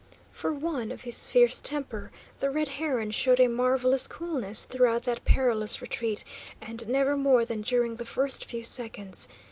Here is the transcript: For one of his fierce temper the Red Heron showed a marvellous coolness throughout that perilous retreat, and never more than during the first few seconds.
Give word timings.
For 0.31 0.51
one 0.51 0.91
of 0.91 1.03
his 1.03 1.27
fierce 1.31 1.61
temper 1.61 2.11
the 2.39 2.49
Red 2.49 2.69
Heron 2.69 3.11
showed 3.11 3.39
a 3.39 3.45
marvellous 3.47 4.07
coolness 4.07 4.65
throughout 4.65 5.03
that 5.03 5.23
perilous 5.25 5.79
retreat, 5.79 6.23
and 6.59 6.87
never 6.89 7.15
more 7.15 7.45
than 7.45 7.61
during 7.61 7.97
the 7.97 8.05
first 8.05 8.43
few 8.45 8.63
seconds. 8.63 9.27